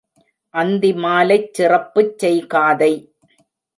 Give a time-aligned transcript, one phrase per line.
[0.53, 2.93] அந்திமாலைச் சிறப்புச் செய் காதை.